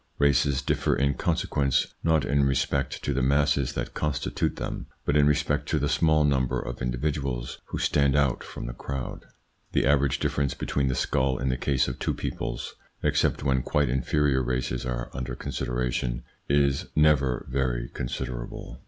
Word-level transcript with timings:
Races 0.17 0.63
differ, 0.63 0.95
in 0.95 1.13
consequence, 1.13 1.93
not 2.03 2.25
in 2.25 2.43
respect 2.43 3.03
to 3.03 3.13
the 3.13 3.21
masses 3.21 3.73
that 3.73 3.93
constitute 3.93 4.55
them, 4.55 4.87
but 5.05 5.15
in 5.15 5.27
respect 5.27 5.69
to 5.69 5.77
the 5.77 5.87
small 5.87 6.23
number 6.23 6.59
of 6.59 6.81
individuals 6.81 7.59
who 7.65 7.77
stand 7.77 8.15
out 8.15 8.43
from 8.43 8.65
the 8.65 8.73
crowd. 8.73 9.25
The 9.73 9.85
average 9.85 10.17
difference 10.17 10.55
between 10.55 10.87
the 10.87 10.95
skull 10.95 11.37
in 11.37 11.49
the 11.49 11.55
case 11.55 11.87
of 11.87 11.99
two 11.99 12.15
peoples 12.15 12.73
except 13.03 13.43
when 13.43 13.61
quite 13.61 13.89
inferior 13.89 14.41
races 14.41 14.87
are 14.87 15.11
under 15.13 15.35
consideration 15.35 16.23
is 16.49 16.87
never 16.95 17.45
very 17.47 17.87
considerable. 17.87 18.79